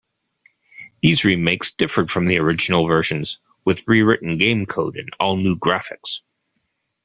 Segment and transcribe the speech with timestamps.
[1.03, 6.21] These remakes differed from the original versions, with rewritten game code and all-new graphics.